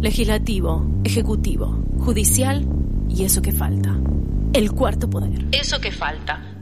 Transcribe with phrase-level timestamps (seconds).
[0.00, 2.66] legislativo, ejecutivo, judicial
[3.08, 3.98] y eso que falta.
[4.52, 5.46] El cuarto poder.
[5.52, 6.54] Eso que falta.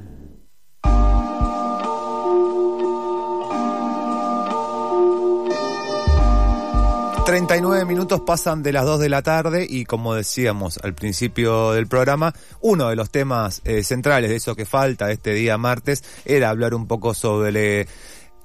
[7.26, 11.88] ...39 minutos pasan de las 2 de la tarde y como decíamos al principio del
[11.88, 16.50] programa, uno de los temas eh, centrales de eso que falta este día martes era
[16.50, 17.88] hablar un poco sobre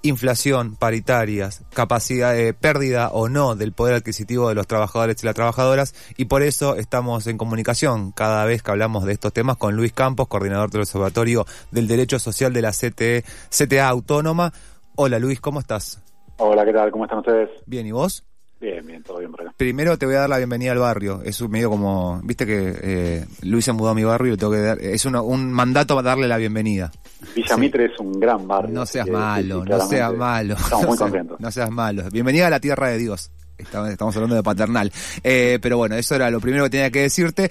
[0.01, 5.35] inflación, paritarias, capacidad de pérdida o no del poder adquisitivo de los trabajadores y las
[5.35, 9.75] trabajadoras y por eso estamos en comunicación cada vez que hablamos de estos temas con
[9.75, 14.53] Luis Campos, coordinador del Observatorio del Derecho Social de la CTE, CTA Autónoma.
[14.95, 16.01] Hola Luis, ¿cómo estás?
[16.37, 16.91] Hola, ¿qué tal?
[16.91, 17.49] ¿Cómo están ustedes?
[17.67, 18.25] Bien, ¿y vos?
[18.61, 19.55] Bien, bien, todo bien por acá.
[19.57, 21.23] Primero te voy a dar la bienvenida al barrio.
[21.25, 24.53] Es un medio como, viste que eh, Luis se mudó a mi barrio y tengo
[24.53, 26.91] que dar, es un mandato para darle la bienvenida.
[27.35, 28.71] Villa Mitre es un gran barrio.
[28.71, 30.53] No seas malo, no seas malo.
[30.53, 31.39] Estamos muy contentos.
[31.39, 32.03] No seas malo.
[32.11, 33.31] Bienvenida a la tierra de Dios.
[33.57, 34.91] Estamos hablando de paternal.
[35.23, 37.49] Eh, pero bueno, eso era lo primero que tenía que decirte.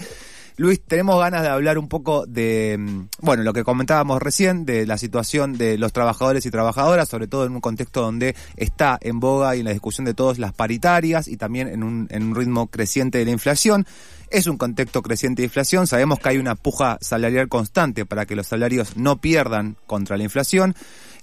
[0.60, 4.86] Luis, tenemos ganas de hablar un poco de, mm, bueno, lo que comentábamos recién, de
[4.86, 9.20] la situación de los trabajadores y trabajadoras, sobre todo en un contexto donde está en
[9.20, 12.34] boga y en la discusión de todos las paritarias y también en un, en un
[12.34, 13.86] ritmo creciente de la inflación.
[14.28, 18.36] Es un contexto creciente de inflación, sabemos que hay una puja salarial constante para que
[18.36, 20.74] los salarios no pierdan contra la inflación.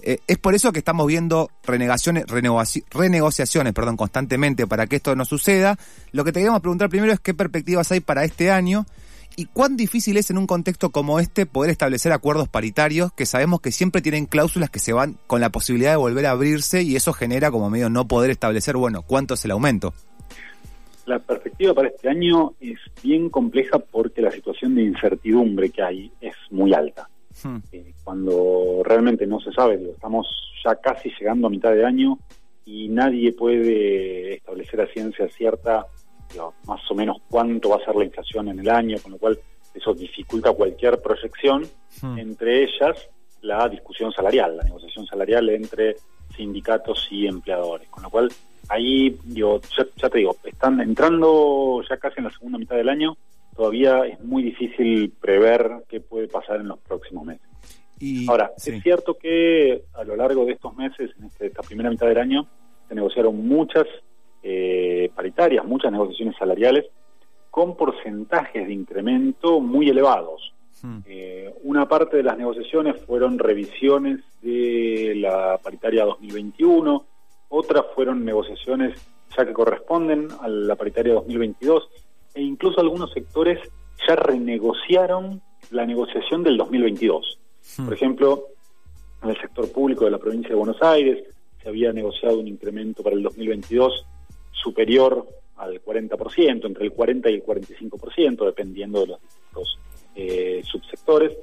[0.01, 5.25] Eh, es por eso que estamos viendo renegaciones, renegociaciones perdón, constantemente para que esto no
[5.25, 5.77] suceda.
[6.11, 8.87] Lo que te queremos preguntar primero es qué perspectivas hay para este año
[9.39, 13.61] ¿Y cuán difícil es en un contexto como este poder establecer acuerdos paritarios que sabemos
[13.61, 16.95] que siempre tienen cláusulas que se van con la posibilidad de volver a abrirse y
[16.95, 19.93] eso genera como medio no poder establecer, bueno, cuánto es el aumento?
[21.05, 26.11] La perspectiva para este año es bien compleja porque la situación de incertidumbre que hay
[26.19, 27.07] es muy alta.
[27.43, 27.57] Hmm.
[27.71, 30.25] Eh, cuando realmente no se sabe, estamos
[30.65, 32.17] ya casi llegando a mitad de año
[32.65, 35.85] y nadie puede establecer a ciencia cierta
[36.67, 39.39] más o menos cuánto va a ser la inflación en el año, con lo cual
[39.73, 41.67] eso dificulta cualquier proyección,
[42.01, 42.17] hmm.
[42.17, 43.09] entre ellas
[43.41, 45.95] la discusión salarial, la negociación salarial entre
[46.35, 48.31] sindicatos y empleadores, con lo cual
[48.69, 49.61] ahí, digo,
[49.95, 53.17] ya, te digo, están entrando ya casi en la segunda mitad del año,
[53.55, 57.47] todavía es muy difícil prever qué puede pasar en los próximos meses.
[57.99, 61.89] Y, Ahora, es cierto que a lo largo de estos meses, en este, esta primera
[61.89, 62.47] mitad del año,
[62.87, 63.85] se negociaron muchas
[64.43, 66.85] eh, paritarias, muchas negociaciones salariales,
[67.49, 70.53] con porcentajes de incremento muy elevados.
[70.81, 70.99] Hmm.
[71.07, 77.05] Eh, una parte de las negociaciones fueron revisiones de la paritaria 2021,
[77.49, 78.99] otras fueron negociaciones
[79.35, 81.89] ya que corresponden a la paritaria 2022,
[82.35, 83.59] e incluso algunos sectores
[84.07, 87.39] ya renegociaron la negociación del 2022.
[87.77, 87.85] Hmm.
[87.85, 88.43] Por ejemplo,
[89.23, 91.23] en el sector público de la provincia de Buenos Aires
[91.61, 94.05] se había negociado un incremento para el 2022
[94.67, 99.15] superior al 40%, entre el 40 y el 45%, dependiendo de
[99.53, 99.79] los
[100.15, 101.33] eh, subsectores,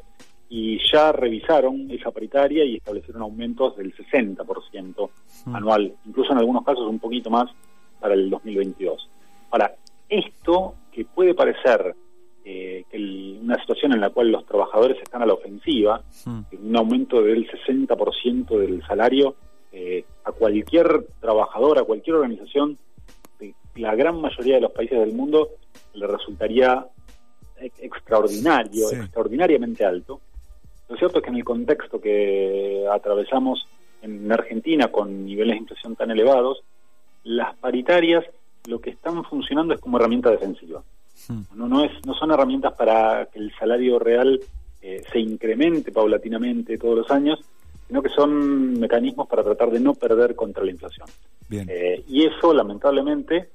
[0.49, 5.11] y ya revisaron esa paritaria y establecieron aumentos del 60%
[5.47, 5.57] mm.
[5.57, 7.51] anual, incluso en algunos casos un poquito más
[7.99, 9.09] para el 2022.
[9.51, 9.75] Ahora,
[10.09, 11.95] esto que puede parecer
[12.45, 17.23] eh, que una situación en la cual los trabajadores están a la ofensiva, un aumento
[17.23, 19.35] del 60% del salario,
[19.73, 22.79] eh, a cualquier trabajador, a cualquier organización
[23.77, 25.51] la gran mayoría de los países del mundo
[25.95, 26.87] le resultaría
[27.79, 30.21] extraordinario, extraordinariamente alto.
[30.89, 33.67] Lo cierto es que en el contexto que atravesamos
[34.03, 36.63] en Argentina con niveles de inflación tan elevados,
[37.25, 38.25] las paritarias
[38.67, 40.83] lo que están funcionando es como herramienta defensiva.
[41.29, 41.43] Hmm.
[41.55, 44.41] No, no, es, no son herramientas para que el salario real
[44.83, 47.41] eh, se incremente paulatinamente todos los años,
[47.87, 51.09] sino que son mecanismos para tratar de no perder contra la inflación.
[51.51, 53.51] Eh, y eso, lamentablemente,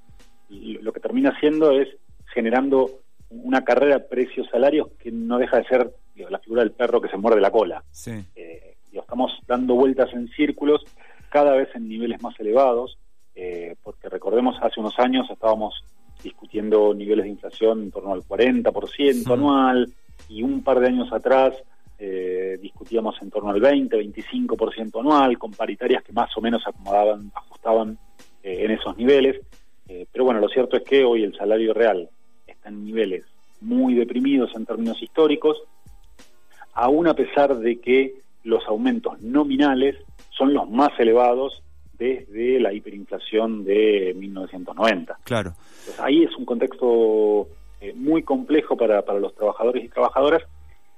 [0.49, 1.87] lo que termina haciendo es
[2.33, 5.93] generando una carrera precios-salarios que no deja de ser
[6.29, 7.83] la figura del perro que se muerde la cola.
[8.35, 10.83] Eh, estamos dando vueltas en círculos,
[11.29, 12.97] cada vez en niveles más elevados,
[13.35, 15.83] eh, porque recordemos, hace unos años estábamos
[16.21, 19.91] discutiendo niveles de inflación en torno al 40% anual,
[20.27, 21.53] y un par de años atrás
[21.97, 27.31] eh, discutíamos en torno al 20, 25% anual, con paritarias que más o menos acomodaban,
[27.33, 27.97] ajustaban
[28.41, 29.41] en esos niveles.
[29.89, 32.09] Eh, pero bueno, lo cierto es que hoy el salario real
[32.45, 33.25] está en niveles
[33.59, 35.57] muy deprimidos en términos históricos,
[36.73, 38.13] aún a pesar de que
[38.43, 39.95] los aumentos nominales
[40.29, 41.63] son los más elevados
[41.97, 45.17] desde la hiperinflación de 1990.
[45.23, 45.53] Claro.
[45.97, 47.49] ahí es un contexto
[47.81, 50.43] eh, muy complejo para, para los trabajadores y trabajadoras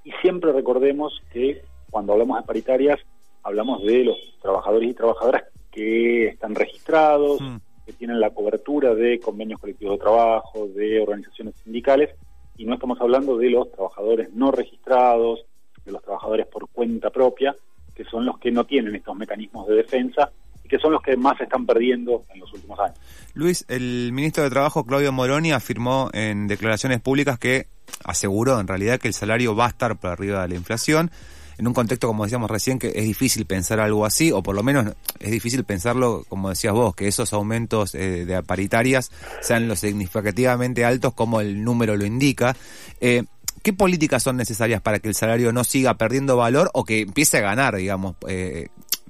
[0.04, 3.00] y siempre recordemos que cuando hablamos de paritarias
[3.42, 9.60] hablamos de los trabajadores y trabajadoras que están registrados, mm tienen la cobertura de convenios
[9.60, 12.10] colectivos de trabajo, de organizaciones sindicales,
[12.56, 15.44] y no estamos hablando de los trabajadores no registrados,
[15.84, 17.54] de los trabajadores por cuenta propia,
[17.94, 20.30] que son los que no tienen estos mecanismos de defensa
[20.64, 22.98] y que son los que más están perdiendo en los últimos años.
[23.34, 27.66] Luis, el ministro de Trabajo, Claudio Moroni, afirmó en declaraciones públicas que
[28.04, 31.10] aseguró en realidad que el salario va a estar por arriba de la inflación
[31.58, 34.62] en un contexto, como decíamos recién, que es difícil pensar algo así, o por lo
[34.62, 34.86] menos
[35.18, 39.10] es difícil pensarlo, como decías vos, que esos aumentos eh, de paritarias
[39.40, 42.56] sean lo significativamente altos como el número lo indica.
[43.00, 43.24] Eh,
[43.62, 47.38] ¿Qué políticas son necesarias para que el salario no siga perdiendo valor o que empiece
[47.38, 48.68] a ganar, digamos, eh,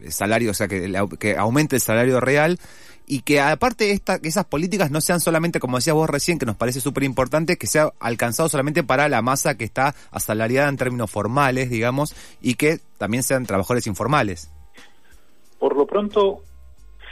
[0.08, 2.58] salario, o sea, que, que aumente el salario real
[3.06, 6.56] y que aparte esta, esas políticas no sean solamente, como decías vos recién, que nos
[6.56, 11.10] parece súper importante, que sea alcanzado solamente para la masa que está asalariada en términos
[11.10, 14.50] formales, digamos, y que también sean trabajadores informales.
[15.58, 16.42] Por lo pronto,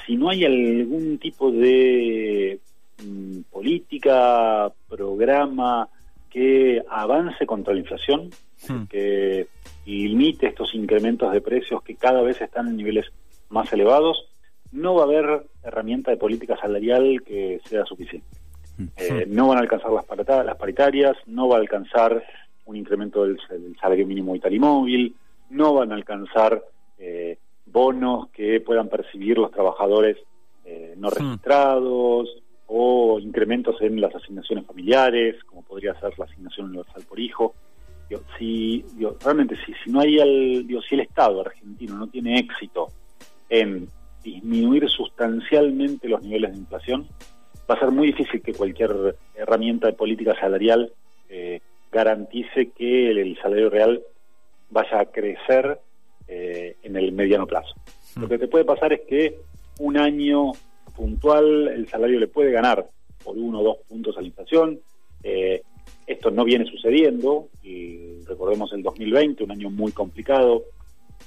[0.06, 2.58] si no hay algún tipo de
[3.04, 5.88] mm, política, programa
[6.30, 8.30] que avance contra la inflación,
[8.68, 8.84] hmm.
[8.84, 9.48] que
[9.86, 13.06] limite estos incrementos de precios que cada vez están en niveles
[13.48, 14.29] más elevados,
[14.72, 18.26] no va a haber herramienta de política salarial que sea suficiente.
[18.78, 18.84] Mm.
[18.96, 20.06] Eh, no van a alcanzar las,
[20.46, 22.22] las paritarias, no va a alcanzar
[22.66, 23.38] un incremento del,
[23.80, 25.14] salario mínimo vital y móvil,
[25.50, 26.62] no van a alcanzar
[26.98, 27.36] eh,
[27.66, 30.16] bonos que puedan percibir los trabajadores
[30.64, 32.28] eh, no registrados
[32.66, 37.54] o incrementos en las asignaciones familiares, como podría ser la asignación universal por hijo.
[38.38, 38.84] si,
[39.24, 42.86] realmente, si, si no hay el, si el Estado argentino no tiene éxito
[43.48, 43.88] en
[44.22, 47.08] disminuir sustancialmente los niveles de inflación,
[47.70, 50.92] va a ser muy difícil que cualquier herramienta de política salarial
[51.28, 51.60] eh,
[51.92, 54.02] garantice que el, salario real
[54.70, 55.80] vaya a crecer
[56.28, 57.74] eh, en el mediano plazo.
[58.16, 59.38] Lo que te puede pasar es que
[59.78, 60.52] un año
[60.96, 62.86] puntual el salario le puede ganar
[63.24, 64.80] por uno o dos puntos a la inflación.
[65.22, 65.62] Eh,
[66.06, 70.64] esto no viene sucediendo y recordemos el 2020, un año muy complicado,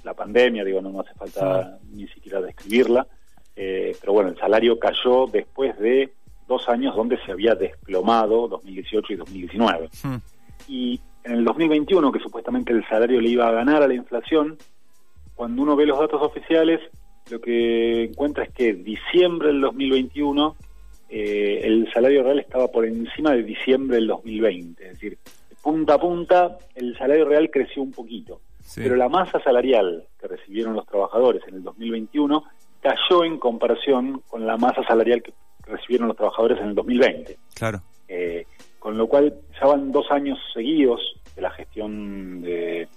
[0.03, 3.07] la pandemia, digo, no, hace falta ni siquiera describirla,
[3.55, 6.11] eh, pero bueno, el salario cayó después de
[6.47, 9.89] dos años donde se había desplomado, 2018 y 2019.
[10.03, 10.15] Hmm.
[10.67, 14.57] Y en el 2021, que supuestamente el salario le iba a ganar a la inflación,
[15.35, 16.79] cuando uno ve los datos oficiales,
[17.29, 20.55] lo que encuentra es que diciembre del 2021
[21.09, 25.17] eh, el salario real estaba por encima de diciembre del 2020, es decir,
[25.61, 28.41] punta a punta el salario real creció un poquito.
[28.75, 32.43] Pero la masa salarial que recibieron los trabajadores en el 2021
[32.81, 35.33] cayó en comparación con la masa salarial que
[35.65, 37.37] recibieron los trabajadores en el 2020.
[37.55, 37.81] Claro.
[38.07, 38.45] Eh,
[38.79, 40.99] con lo cual ya van dos años seguidos
[41.35, 42.87] de la gestión de,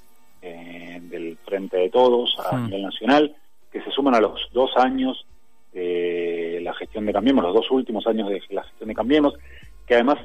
[0.43, 2.65] eh, del Frente de Todos a hmm.
[2.65, 3.37] nivel nacional,
[3.71, 5.27] que se suman a los dos años
[5.73, 9.35] de la gestión de Cambiemos, los dos últimos años de la gestión de Cambiemos,
[9.87, 10.19] que además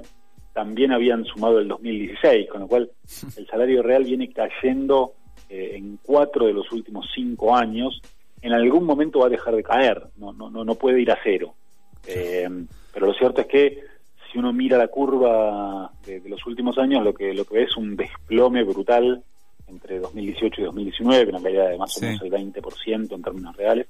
[0.53, 2.91] también habían sumado el 2016, con lo cual
[3.37, 5.13] el salario real viene cayendo
[5.49, 8.01] eh, en cuatro de los últimos cinco años,
[8.41, 11.53] en algún momento va a dejar de caer, no, no, no, puede ir a cero.
[12.07, 12.47] Eh,
[12.93, 13.83] pero lo cierto es que
[14.31, 17.95] si uno mira la curva de, los últimos años, lo que, lo que es un
[17.95, 19.23] desplome brutal
[19.67, 23.87] entre 2018 y 2019, una caída de más o menos el 20% en términos reales,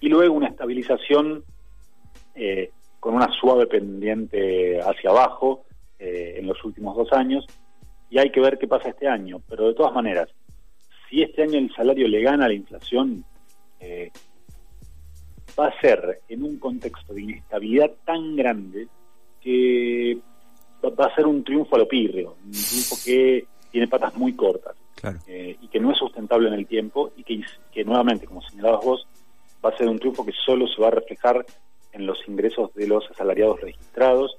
[0.00, 1.44] y luego una estabilización
[2.34, 5.62] eh, con una suave pendiente hacia abajo
[5.98, 7.46] en los últimos dos años,
[8.10, 10.28] y hay que ver qué pasa este año, pero de todas maneras,
[11.08, 13.24] si este año el salario le gana a la inflación,
[13.80, 14.10] eh,
[15.58, 18.88] va a ser en un contexto de inestabilidad tan grande
[19.40, 20.18] que
[20.82, 24.76] va a ser un triunfo a lo pírreo, un triunfo que tiene patas muy cortas
[25.26, 27.40] eh, y que no es sustentable en el tiempo y que,
[27.72, 29.08] que nuevamente, como señalabas vos,
[29.64, 31.44] va a ser un triunfo que solo se va a reflejar
[31.92, 34.36] en los ingresos de los asalariados registrados,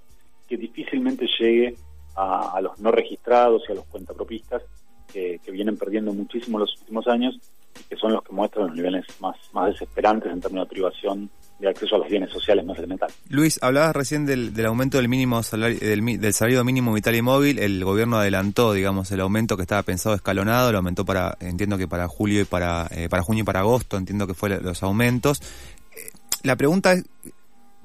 [0.47, 1.75] que difícilmente llegue
[2.15, 4.63] a, a los no registrados y a los cuentapropistas,
[5.11, 7.39] que, vienen perdiendo muchísimo los últimos años
[7.79, 11.29] y que son los que muestran los niveles más, más desesperantes en términos de privación
[11.59, 13.15] de acceso a los bienes sociales más elementales.
[13.29, 17.59] Luis, hablabas recién del, aumento del mínimo salario, del, salario mínimo vital y móvil.
[17.59, 21.87] El gobierno adelantó, digamos, el aumento que estaba pensado escalonado, lo aumentó para, entiendo que
[21.87, 25.41] para julio y para, eh, para junio y para agosto, entiendo que fue los aumentos.
[25.95, 26.11] Eh,
[26.43, 27.05] la pregunta es,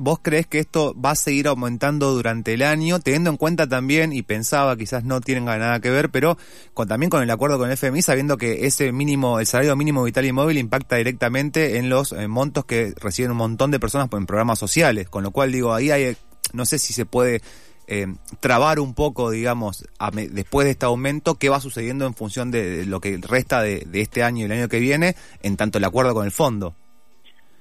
[0.04, 4.12] ¿Vos crees que esto va a seguir aumentando durante el año, teniendo en cuenta también,
[4.12, 6.36] y pensaba, quizás no tienen nada que ver, pero
[6.74, 10.02] con, también con el acuerdo con el FMI, sabiendo que ese mínimo, el salario mínimo
[10.02, 14.08] vital y móvil impacta directamente en los eh, montos que reciben un montón de personas
[14.12, 16.16] en programas sociales, con lo cual digo, ahí hay,
[16.52, 17.40] no sé si se puede
[17.86, 18.08] eh,
[18.40, 19.84] trabar un poco, digamos,
[20.32, 24.00] después de este aumento, qué va sucediendo en función de, lo que resta de, de
[24.00, 26.74] este año y el año que viene, en tanto el acuerdo con el fondo.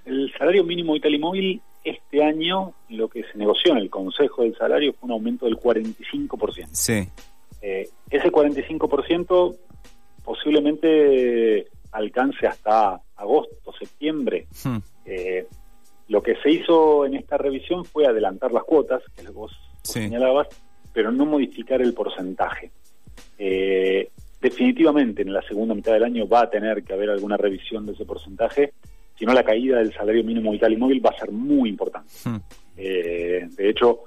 [0.06, 4.44] El salario mínimo vital y móvil este año lo que se negoció en el Consejo
[4.44, 6.70] del Salario fue un aumento del 45%.
[6.72, 7.08] Sí.
[7.62, 9.58] Eh, ese 45%
[10.24, 14.48] posiblemente alcance hasta agosto, septiembre.
[14.64, 14.78] Hmm.
[15.06, 15.48] Eh,
[16.08, 20.48] lo que se hizo en esta revisión fue adelantar las cuotas, que vos, señalabas,
[20.94, 22.72] pero no modificar el porcentaje.
[23.38, 24.10] Eh,
[24.42, 27.94] definitivamente en la segunda mitad del año va a tener que haber alguna revisión de
[27.94, 28.74] ese porcentaje,
[29.22, 32.10] si no la caída del salario mínimo vital y móvil va a ser muy importante.
[32.26, 32.38] Hmm.
[32.76, 34.00] Eh, de hecho,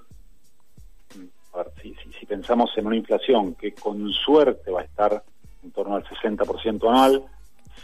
[1.80, 5.22] si, si, pensamos en una inflación que con suerte va a estar
[5.62, 7.22] en torno al 60% anual,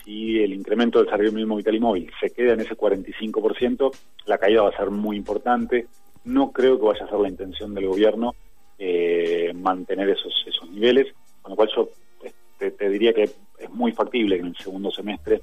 [0.02, 3.92] si el incremento del salario mínimo vital y móvil se queda en ese 45%,
[4.26, 5.86] la caída va a ser muy importante.
[6.24, 8.34] No creo que vaya a ser la intención del gobierno
[8.76, 11.90] eh, mantener esos, esos niveles, con lo cual yo
[12.24, 15.42] este, te, diría que es muy factible que en el segundo semestre,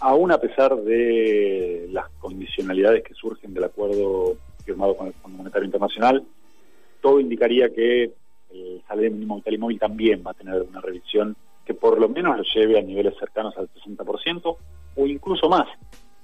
[0.00, 5.66] aún a pesar de las condicionalidades que surgen del acuerdo firmado con el Fondo Monetario
[5.66, 6.24] Internacional,
[7.00, 8.12] todo indicaría que
[8.50, 12.08] el salario mínimo vital y móvil también va a tener una revisión que por lo
[12.08, 14.56] menos lo lleve a niveles cercanos al 60%
[14.96, 15.68] o incluso más,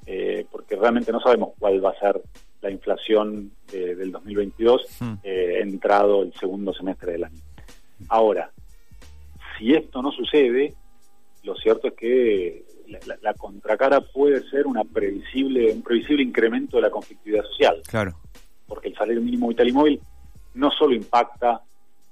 [0.06, 2.21] eh, porque realmente no sabemos cuál va a ser
[2.62, 5.12] la inflación del 2022 hmm.
[5.23, 7.40] eh, entrado el segundo semestre del año.
[8.09, 8.50] Ahora,
[9.56, 10.75] si esto no sucede,
[11.45, 16.90] lo cierto es que la, contracara puede ser una previsible, un previsible incremento de la
[16.90, 17.83] conflictividad social.
[17.87, 18.19] Claro.
[18.66, 20.00] Porque el salario mínimo vital y móvil
[20.55, 21.62] no solo impacta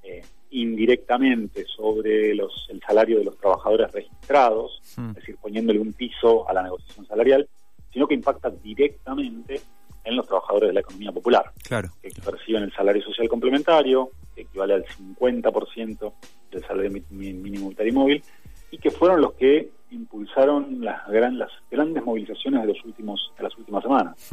[0.03, 6.49] eh, indirectamente sobre los, el salario de los trabajadores registrados, es decir, poniéndole un piso
[6.49, 7.49] a la negociación salarial,
[7.93, 9.61] sino que impacta directamente
[10.05, 11.89] en los trabajadores de la economía popular, claro.
[12.03, 16.13] que perciben el salario social complementario, que equivale al 50%
[16.51, 18.23] del salario mínimo vital y móvil,
[18.71, 23.45] y que fueron los que impulsaron las, gran, las grandes movilizaciones de los últimos de
[23.45, 24.31] las últimas semanas.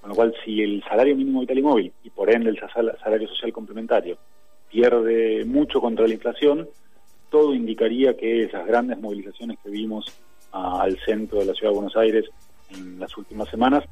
[0.00, 3.28] Con lo cual, si el salario mínimo vital y móvil, y por ende el salario
[3.28, 4.18] social complementario,
[4.68, 6.68] pierde mucho contra la inflación,
[7.30, 10.06] todo indicaría que esas grandes movilizaciones que vimos
[10.50, 12.26] al centro de la ciudad de Buenos Aires
[12.70, 13.84] en las últimas semanas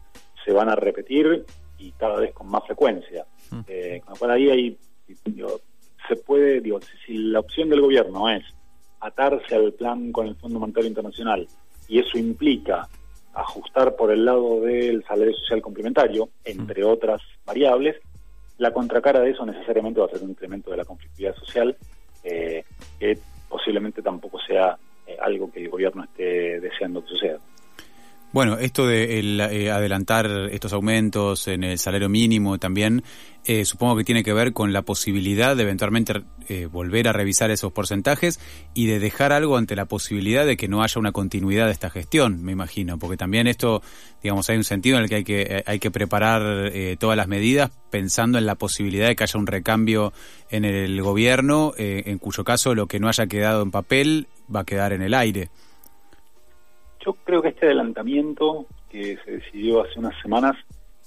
[0.44, 1.44] se van a repetir
[1.78, 3.24] y cada vez con más frecuencia.
[3.50, 3.60] Mm.
[3.66, 4.78] Eh, con lo cual ahí hay,
[6.08, 8.44] se puede, digo, si, la opción del gobierno es
[9.00, 11.46] atarse al plan con el Fondo Monetario Internacional.
[11.88, 12.88] Y eso implica
[13.32, 17.96] ajustar por el lado del salario social complementario, entre otras variables,
[18.60, 21.74] la contracara de eso necesariamente va a ser un incremento de la conflictividad social,
[22.22, 22.62] eh,
[22.98, 24.76] que posiblemente tampoco sea
[25.06, 27.38] eh, algo que el gobierno esté deseando que suceda.
[28.32, 33.02] Bueno, esto de eh, adelantar estos aumentos en el salario mínimo también,
[33.44, 37.50] eh, supongo que tiene que ver con la posibilidad de eventualmente eh, volver a revisar
[37.50, 38.38] esos porcentajes
[38.72, 41.90] y de dejar algo ante la posibilidad de que no haya una continuidad de esta
[41.90, 43.82] gestión, me imagino, porque también esto,
[44.22, 47.72] digamos, hay un sentido en el que hay que, hay que preparar todas las medidas
[47.90, 50.12] pensando en la posibilidad de que haya un recambio
[50.50, 54.64] en el gobierno, en cuyo caso lo que no haya quedado en papel va a
[54.64, 55.50] quedar en el aire.
[57.04, 60.56] Yo creo que este adelantamiento que se decidió hace unas semanas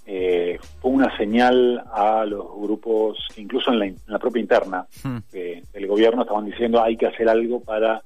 [0.05, 5.17] eh, fue una señal a los grupos, incluso en la, propia interna hmm.
[5.31, 8.01] del gobierno, estaban diciendo hay que hacer algo para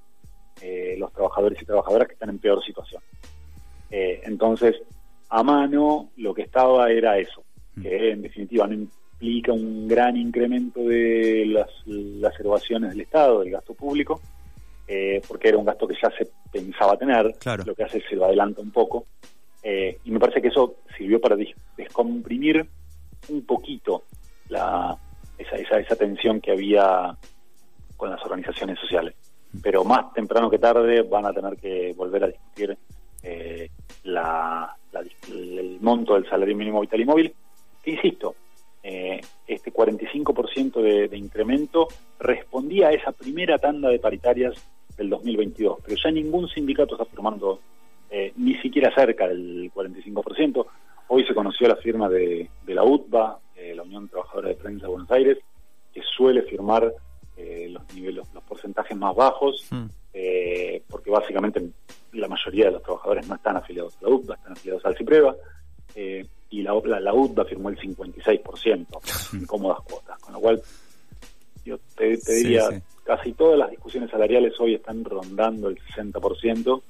[0.61, 3.01] eh, los trabajadores y trabajadoras que están en peor situación.
[3.89, 4.75] Eh, entonces,
[5.29, 7.43] a mano lo que estaba era eso,
[7.75, 7.81] hmm.
[7.81, 13.73] que en definitiva no implica un gran incremento de las, las del Estado, del gasto
[13.73, 14.21] público,
[14.89, 18.15] eh, porque era un gasto que ya se pensaba tener, lo que hace es se
[18.15, 19.07] lo adelanta un poco,
[19.61, 21.35] eh, y me parece que eso sirvió para
[21.75, 22.65] descomprimir
[23.27, 24.03] un poquito
[24.47, 24.97] la,
[25.37, 27.17] esa, esa, esa tensión que había
[27.97, 29.13] con las organizaciones sociales.
[29.61, 32.77] Pero más temprano que tarde van a tener que volver a discutir
[33.23, 33.69] eh,
[34.03, 34.73] la,
[35.29, 37.35] el monto del salario mínimo vital y móvil,
[37.83, 38.35] que insisto,
[38.81, 41.89] este 45% de, de incremento
[42.19, 44.55] respondía a esa primera tanda de paritarias
[44.97, 47.59] del 2022, pero ya ningún sindicato está firmando
[48.09, 50.65] eh, ni siquiera cerca del 45%.
[51.09, 54.91] Hoy se conoció la firma de, la UTBA, eh, la Unión Trabajadora de Prensa de
[54.91, 55.37] Buenos Aires,
[55.93, 56.93] que suele firmar
[57.35, 59.85] eh, los niveles, los porcentajes más bajos, hmm.
[60.89, 61.61] porque básicamente
[62.13, 65.35] la mayoría de los trabajadores no están afiliados a la UTBA, están afiliados al CIPREVA,
[66.49, 70.61] y la, la, UTBA firmó el 56% en cómodas cuotas, con lo cual
[71.65, 72.69] yo te, diría
[73.07, 76.83] casi todas las discusiones salariales hoy están rondando el 60%,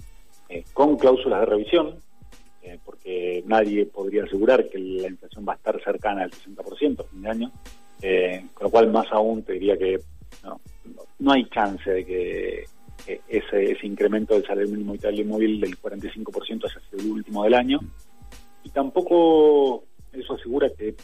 [0.50, 1.95] eh, con cláusulas de revisión,
[2.63, 7.03] eh, porque nadie podría asegurar que la inflación va a estar cercana al 60% a
[7.03, 7.51] fin de año,
[8.01, 10.00] eh, con lo cual más aún te diría que
[11.19, 12.65] no, hay chance de que
[13.27, 17.43] ese, ese incremento del salario mínimo vital y móvil del 45% haya sido el último
[17.43, 17.79] del año,
[18.63, 20.95] y tampoco eso asegura que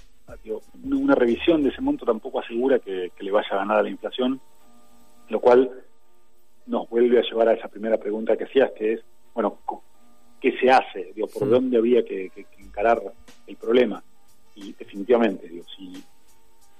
[0.83, 4.39] una, revisión de ese monto tampoco asegura que, le vaya a ganar a la inflación,
[5.29, 5.71] lo cual
[6.65, 9.01] nos vuelve a llevar a esa primera pregunta que hacías, que es,
[9.33, 9.59] bueno,
[10.39, 11.11] ¿qué se hace?
[11.13, 13.01] Digo, ¿Por dónde habría que, encarar
[13.47, 14.03] el problema?
[14.55, 16.03] Y definitivamente, digo, si,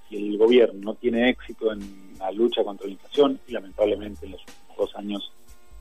[0.08, 4.34] si el gobierno no tiene éxito en la lucha contra la inflación, y lamentablemente en
[4.34, 5.34] los últimos dos años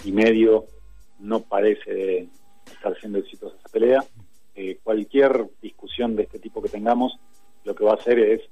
[0.05, 0.65] y medio
[1.21, 2.29] no parece
[2.67, 4.05] estar siendo exitosa esa pelea,
[4.55, 7.19] eh, cualquier discusión de este tipo que tengamos
[7.65, 8.43] lo que va a hacer es,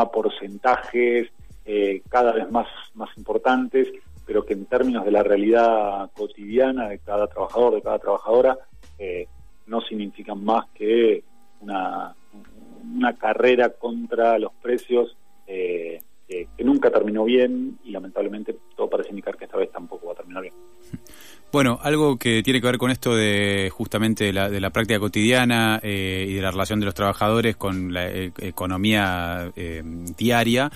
[0.00, 1.28] a porcentajes
[1.64, 3.88] eh, cada vez más, más importantes,
[4.26, 8.58] pero que en términos de la realidad cotidiana de cada trabajador, de cada trabajadora,
[8.98, 9.26] eh,
[9.66, 11.22] no significan más que
[11.60, 12.14] una,
[12.94, 16.00] una carrera contra los precios que,
[16.56, 20.16] que nunca terminó bien y lamentablemente todo parece indicar que esta vez tampoco va a
[20.16, 20.54] terminar bien.
[21.52, 26.26] Bueno, algo que tiene que ver con esto de justamente de la, práctica cotidiana eh,
[26.26, 29.82] y de la relación de los trabajadores con la eh, economía eh,
[30.16, 30.72] diaria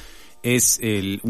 [0.55, 1.21] es el,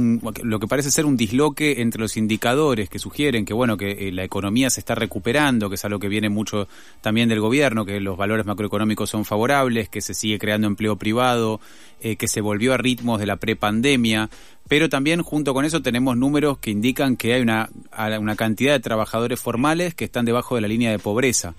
[0.43, 4.25] lo que parece ser un disloque entre los indicadores que sugieren que bueno que la
[4.25, 6.69] economía se está recuperando, que es algo que viene mucho
[7.01, 11.61] también del gobierno, que los valores macroeconómicos son favorables, que se sigue creando empleo privado,
[12.01, 14.29] que se volvió a ritmos de la prepandemia,
[14.69, 17.71] pero también junto con eso tenemos números que indican que hay una,
[18.21, 21.55] una cantidad de trabajadores formales que están debajo de la línea de pobreza.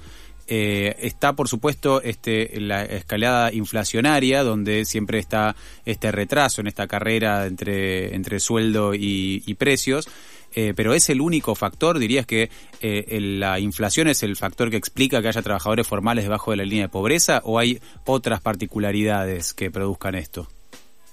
[0.48, 6.88] Eh, está, por supuesto, este, la escalada inflacionaria, donde siempre está este retraso en esta
[6.88, 10.08] carrera entre, entre sueldo y, precios.
[10.56, 12.50] Eh, pero es el único factor, dirías que
[12.82, 16.63] eh, la inflación es el factor que explica que haya trabajadores formales debajo de la
[16.63, 20.48] línea de pobreza o hay otras particularidades que produzcan esto?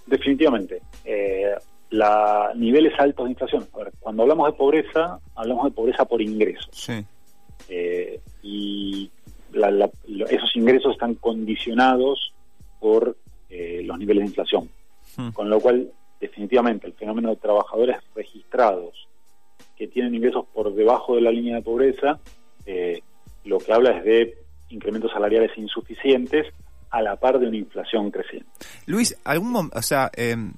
[0.06, 0.80] Definitivamente
[1.94, 3.68] la, niveles altos de inflación.
[4.00, 6.88] cuando hablamos de pobreza, hablamos de pobreza por ingresos.
[7.68, 9.10] Eh, y
[10.28, 12.32] esos ingresos están condicionados
[12.80, 13.16] por
[13.48, 14.68] eh, los niveles de inflación.
[15.16, 15.30] Hmm.
[15.30, 19.08] Con lo cual, definitivamente, el fenómeno de trabajadores registrados
[19.76, 22.18] que tienen ingresos por debajo de la línea de pobreza,
[22.66, 23.00] eh,
[23.44, 24.38] lo que habla es de
[24.70, 26.46] incrementos salariales insuficientes
[26.90, 28.48] a la par de una inflación creciente.
[28.86, 30.52] Luis, algún o sea, em,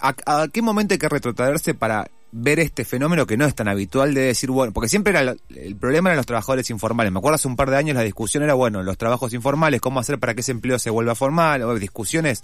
[0.00, 4.12] ¿a, qué momento hay que retrotraerse para ver este fenómeno que no es tan habitual
[4.12, 7.12] de decir, bueno, porque siempre era el problema eran los trabajadores informales.
[7.12, 10.00] Me acuerdo hace un par de años la discusión era, bueno, los trabajos informales, cómo
[10.00, 12.42] hacer para que ese empleo se vuelva formal, o discusiones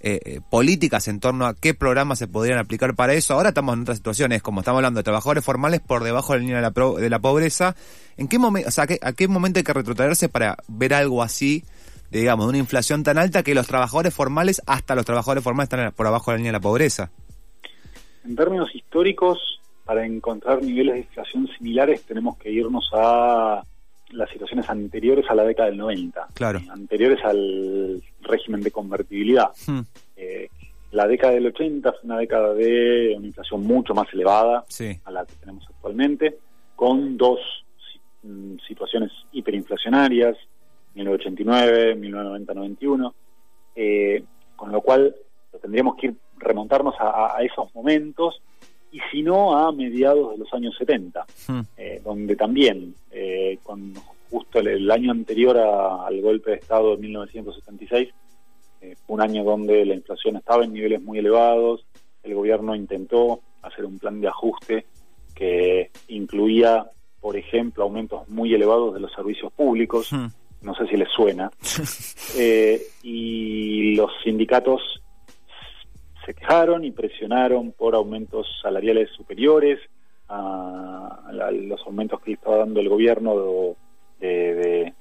[0.00, 3.34] eh, eh, políticas en torno a qué programas se podrían aplicar para eso.
[3.34, 6.42] Ahora estamos en otras situaciones, como estamos hablando de trabajadores formales por debajo de la
[6.42, 7.74] línea de la, de la pobreza.
[8.16, 11.64] ¿En qué momento, o sea, ¿a qué momento hay que retrotraerse para ver algo así?
[12.10, 15.90] digamos, de una inflación tan alta que los trabajadores formales, hasta los trabajadores formales están
[15.92, 17.10] por abajo de la línea de la pobreza.
[18.24, 23.62] En términos históricos, para encontrar niveles de inflación similares tenemos que irnos a
[24.10, 26.60] las situaciones anteriores a la década del 90, claro.
[26.70, 29.48] anteriores al régimen de convertibilidad.
[29.66, 29.80] Hmm.
[30.16, 30.48] Eh,
[30.92, 34.64] la década del 80 fue una década de una inflación mucho más elevada
[35.04, 36.38] a la que tenemos actualmente,
[36.76, 37.40] con dos
[38.22, 40.36] mm, situaciones hiperinflacionarias,
[40.94, 43.14] 1989, 1990, 91,
[43.74, 45.14] eh, con lo cual
[45.58, 48.40] tendríamos que ir remontarnos a, esos momentos
[48.92, 51.60] y si no a mediados de los años 70, hmm.
[51.76, 53.94] eh, donde también, eh, con
[54.30, 58.08] justo el, año anterior al golpe de Estado de 1976,
[59.06, 61.86] un año donde la inflación estaba en niveles muy elevados,
[62.22, 64.86] el gobierno intentó hacer un plan de ajuste
[65.34, 66.86] que incluía,
[67.20, 70.26] por ejemplo, aumentos muy elevados de los servicios públicos, hmm.
[70.64, 71.50] No sé si les suena,
[72.38, 75.02] eh, y los sindicatos
[76.24, 79.78] se quejaron y presionaron por aumentos salariales superiores
[80.28, 83.76] a, los aumentos que estaba dando el gobierno
[84.20, 84.92] de,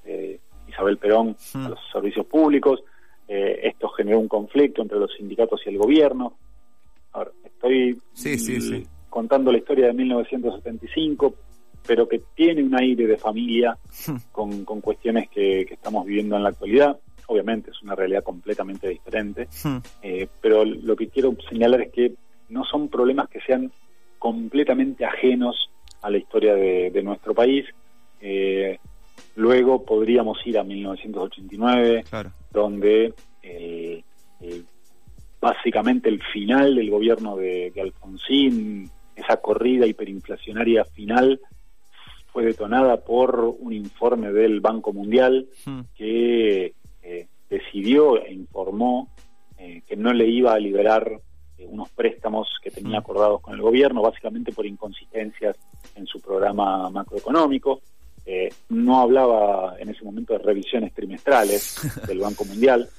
[0.68, 1.70] Isabel Perón a hmm.
[1.70, 2.84] los servicios públicos.
[3.28, 6.34] Eh, esto generó un conflicto entre los sindicatos y el gobierno.
[7.12, 8.02] Ahora, estoy
[9.10, 11.36] contando la historia de 1975,
[11.86, 13.78] pero que tiene un aire de familia
[14.32, 17.00] con, con cuestiones que, estamos viviendo en la actualidad.
[17.28, 19.48] Obviamente es una realidad completamente diferente,
[20.02, 22.14] eh, pero lo que quiero señalar es que
[22.50, 23.72] no son problemas que sean
[24.20, 25.70] completamente ajenos
[26.02, 27.66] a la historia de, nuestro país.
[28.22, 28.78] Eh,
[29.36, 32.04] luego podríamos ir a 1989,
[32.52, 34.04] donde eh,
[35.40, 41.40] básicamente el final del gobierno de, de Alfonsín, esa corrida hiperinflacionaria final,
[42.34, 45.82] fue detonada por un informe del Banco Mundial hmm.
[45.96, 46.74] que
[47.54, 49.10] decidió e informó
[49.58, 51.20] eh, que no le iba a liberar
[51.58, 55.58] eh, unos préstamos que tenía acordados con el gobierno, básicamente por inconsistencias
[55.96, 57.82] en su programa macroeconómico.
[58.26, 62.90] eh, no hablaba en ese momento de revisiones trimestrales del Banco Mundial,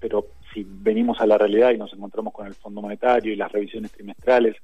[0.00, 3.52] pero si venimos a la realidad y nos encontramos con el Fondo Monetario y las
[3.52, 4.56] revisiones trimestrales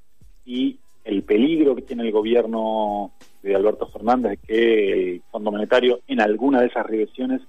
[0.44, 6.00] y el peligro que tiene el gobierno de Alberto Fernández de que el Fondo Monetario
[6.09, 7.40] en alguna de esas revisiones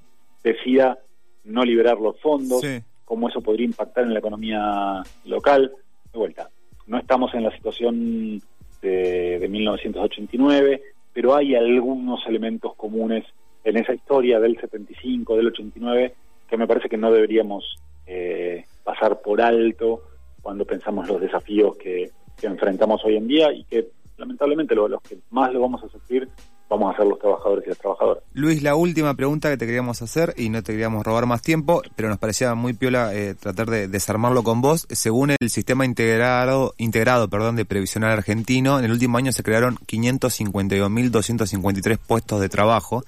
[0.44, 1.00] decida
[1.44, 2.62] no liberar los fondos,
[3.06, 5.72] cómo eso podría impactar en la economía local.
[6.12, 6.50] De vuelta,
[6.88, 8.42] no estamos en la situación
[8.82, 10.82] de, de 1989,
[11.14, 13.26] pero hay algunos elementos comunes
[13.64, 16.14] en esa historia del 75, del 89,
[16.50, 17.78] que me parece que no deberíamos
[18.08, 20.02] eh, pasar por alto
[20.42, 25.54] cuando pensamos los desafíos que, enfrentamos hoy en día y que lamentablemente los que más
[25.54, 26.28] lo vamos a sufrir
[26.72, 28.24] vamos a ser los trabajadores y las trabajadoras.
[28.34, 31.82] Luis, la última pregunta que te queríamos hacer y no te queríamos robar más tiempo,
[31.98, 34.88] pero nos parecía muy piola eh, tratar de desarmarlo con vos.
[34.90, 39.76] Según el sistema integrado, integrado perdón, de previsional argentino, en el último año se crearon
[39.86, 43.04] 552.253 puestos de trabajo.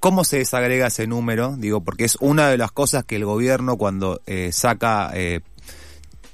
[0.00, 1.54] ¿Cómo se desagrega ese número?
[1.56, 5.42] Digo, porque es una de las cosas que el gobierno cuando eh, saca eh,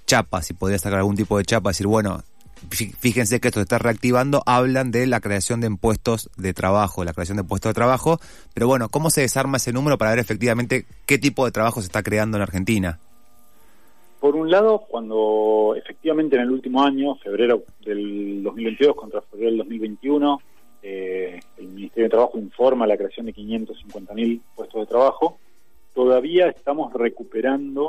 [0.06, 2.22] chapas, si podría sacar algún tipo de chapa, decir, bueno,
[2.70, 7.12] fíjense que esto se está reactivando, hablan de la creación de impuestos de trabajo, la
[7.12, 8.18] creación de puestos de trabajo,
[8.52, 11.86] pero bueno, ¿cómo se desarma ese número para ver efectivamente qué tipo de trabajo se
[11.86, 12.98] está creando en Argentina?
[14.20, 19.58] Por un lado, cuando efectivamente en el último año, febrero del 2022 contra febrero del
[19.58, 20.40] 2021,
[20.82, 25.38] eh, el Ministerio de Trabajo informa la creación de 550.000 puestos de trabajo,
[25.94, 27.88] todavía estamos recuperando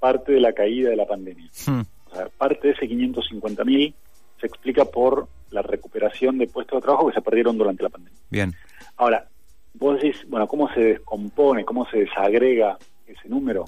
[0.00, 1.48] parte de la caída de la pandemia.
[1.66, 1.82] Hmm.
[2.10, 3.94] O sea, parte de ese 550.000
[4.42, 8.20] se explica por la recuperación de puestos de trabajo que se perdieron durante la pandemia.
[8.28, 8.52] Bien.
[8.96, 9.28] Ahora,
[9.74, 12.76] vos decís, bueno, ¿cómo se descompone, cómo se desagrega
[13.06, 13.66] ese número?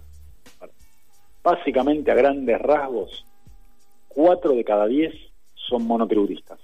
[1.44, 3.24] Básicamente, a grandes rasgos,
[4.08, 5.14] cuatro de cada diez
[5.54, 6.58] son monotributistas.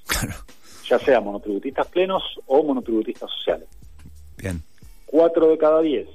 [0.88, 3.68] Ya sea monotributistas plenos o monotributistas sociales.
[4.36, 4.60] Bien.
[5.06, 6.08] Cuatro de cada diez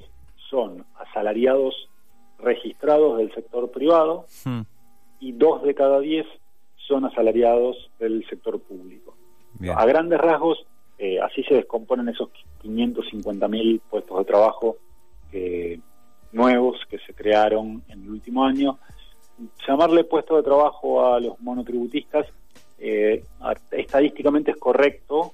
[0.49, 1.88] son asalariados
[2.39, 4.62] registrados del sector privado hmm.
[5.21, 6.25] y dos de cada diez
[6.88, 9.15] son asalariados del sector público.
[9.76, 10.65] A grandes rasgos,
[10.98, 12.30] eh, así se descomponen esos
[12.63, 14.78] 550.000 puestos de trabajo
[16.32, 18.78] nuevos que se crearon en el último año.
[19.67, 22.28] Llamarle puesto de trabajo a los monotributistas
[22.78, 23.24] eh,
[23.71, 25.34] estadísticamente es correcto.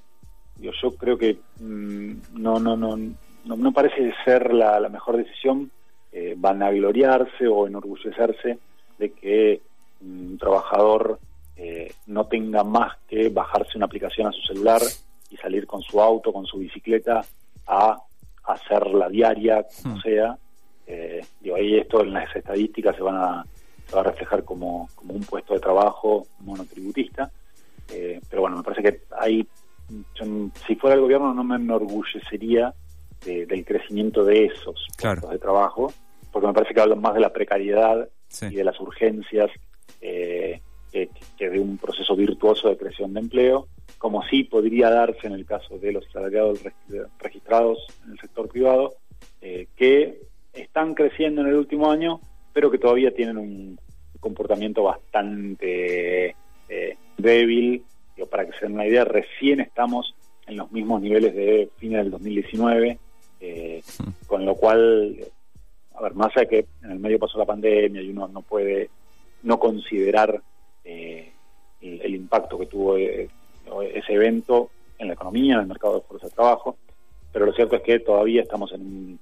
[0.58, 2.96] Yo, yo creo que mm, no, no, no,
[3.44, 5.70] no, parece ser la, la mejor decisión
[6.12, 8.58] eh, vanagloriarse o enorgullecerse
[8.98, 9.60] de que
[10.00, 11.18] un trabajador
[11.64, 14.82] eh, no tenga más que bajarse una aplicación a su celular
[15.30, 17.24] y salir con su auto, con su bicicleta
[17.68, 18.02] a
[18.42, 20.00] hacer la diaria, como hmm.
[20.00, 20.36] sea.
[20.88, 23.46] Eh, digo, ahí esto en las estadísticas se van a,
[23.94, 27.30] va a reflejar como, como un puesto de trabajo monotributista.
[27.92, 29.46] Eh, pero bueno, me parece que ahí,
[30.66, 32.74] si fuera el gobierno, no me enorgullecería
[33.24, 35.92] del crecimiento de esos puestos de trabajo,
[36.32, 38.08] porque me parece que hablan más de la precariedad
[38.40, 39.48] y de las urgencias
[40.00, 40.60] eh,
[40.92, 43.66] que, de un proceso virtuoso de creación de empleo,
[43.98, 46.60] como sí podría darse en el caso de los salariados
[47.18, 48.94] registrados en el sector privado,
[49.40, 50.20] eh, que
[50.52, 52.20] están creciendo en el último año,
[52.52, 53.78] pero que todavía tienen un
[54.20, 56.36] comportamiento bastante
[56.68, 57.84] eh, débil.
[58.30, 60.14] para que se den una idea, recién estamos
[60.46, 62.98] en los mismos niveles de fines del 2019,
[63.40, 64.26] eh, hmm.
[64.26, 65.16] con lo cual,
[65.94, 68.42] a ver, más allá de que en el medio pasó la pandemia y uno no
[68.42, 68.90] puede
[69.42, 70.40] no considerar
[70.84, 71.32] eh,
[71.80, 73.28] el, impacto que tuvo eh,
[73.94, 76.76] ese evento en la economía, en el mercado de fuerza de trabajo,
[77.32, 79.18] pero lo cierto es que todavía estamos en,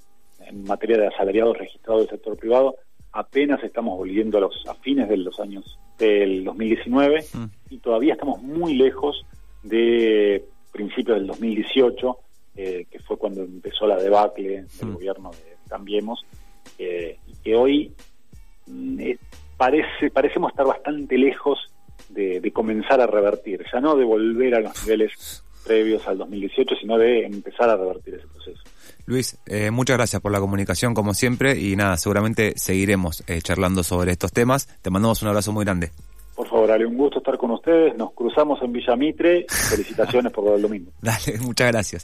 [0.65, 2.77] materia de asalariados registrados del sector privado,
[3.13, 7.45] apenas estamos volviendo a los a fines de los años del 2019 mm.
[7.71, 9.25] y todavía estamos muy lejos
[9.63, 12.19] de principios del 2018,
[12.57, 14.93] eh, que fue cuando empezó la debacle del mm.
[14.95, 16.27] gobierno de Cambiemos,
[16.79, 17.93] y que hoy
[18.67, 19.13] mm,
[19.61, 21.59] parece, parecemos estar bastante lejos
[22.09, 26.97] de, comenzar a revertir, ya no de volver a los niveles previos al 2018, sino
[26.97, 28.63] de empezar a revertir ese proceso.
[29.05, 33.83] Luis, eh, muchas gracias por la comunicación como siempre y nada, seguramente seguiremos eh, charlando
[33.83, 34.67] sobre estos temas.
[34.81, 35.91] Te mandamos un abrazo muy grande.
[36.35, 37.95] Por favor, Ale, un gusto estar con ustedes.
[37.99, 39.45] Nos cruzamos en Villa Mitre.
[39.47, 40.91] Felicitaciones por el domingo.
[41.03, 41.99] Dale, muchas gracias.